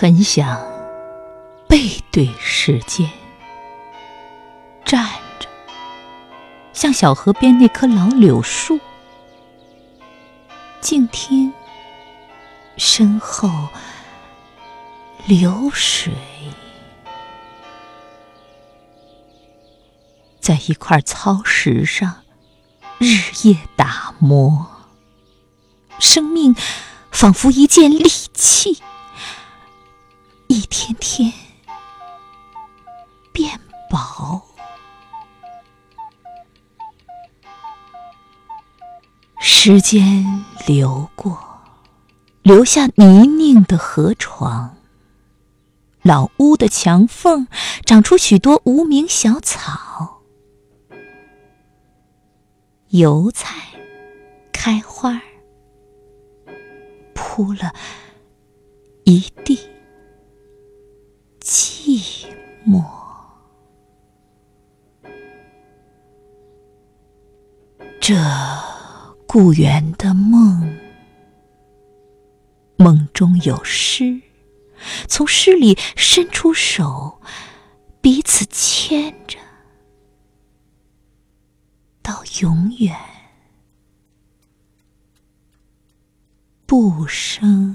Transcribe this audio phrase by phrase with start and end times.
[0.00, 0.58] 很想
[1.68, 3.10] 背对时间，
[4.82, 5.06] 站
[5.38, 5.46] 着，
[6.72, 8.80] 像小河边那棵老柳树，
[10.80, 11.52] 静听
[12.78, 13.68] 身后
[15.26, 16.14] 流水，
[20.40, 22.22] 在一块糙石上
[22.96, 24.66] 日夜打磨，
[25.98, 26.56] 生命
[27.10, 28.80] 仿佛一件利器。
[30.70, 31.32] 天天
[33.32, 33.60] 变
[33.90, 34.40] 薄，
[39.40, 41.36] 时间流过，
[42.42, 44.76] 留下泥泞的河床。
[46.02, 47.48] 老屋的墙缝
[47.84, 50.22] 长出许多无名小草，
[52.90, 53.56] 油菜
[54.52, 55.20] 开花
[57.12, 57.74] 铺了
[59.02, 59.58] 一地。
[62.70, 62.84] 寂寞，
[68.00, 68.14] 这
[69.26, 70.78] 故园的梦，
[72.76, 74.20] 梦中有诗，
[75.08, 77.20] 从诗里伸出手，
[78.00, 79.38] 彼此牵着，
[82.02, 82.96] 到永远
[86.66, 87.74] 不生。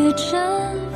[0.00, 0.89] 越真